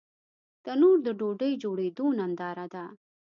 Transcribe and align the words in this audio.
تنور 0.63 0.97
د 1.03 1.07
ډوډۍ 1.19 1.53
جوړېدو 1.63 2.05
ننداره 2.19 2.65
ده 2.73 2.85